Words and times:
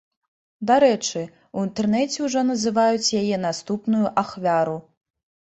Дарэчы, 0.71 1.21
у 1.57 1.65
інтэрнэце 1.67 2.17
ўжо 2.29 2.43
называюць 2.51 3.13
яе 3.21 3.37
наступную 3.47 4.03
ахвяру. 4.23 4.77